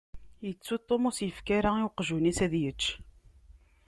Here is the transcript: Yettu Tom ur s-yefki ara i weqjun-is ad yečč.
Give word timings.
Yettu 0.45 0.75
Tom 0.87 1.03
ur 1.07 1.15
s-yefki 1.15 1.51
ara 1.57 1.71
i 1.77 1.83
weqjun-is 1.85 2.39
ad 2.45 2.53
yečč. 2.61 2.83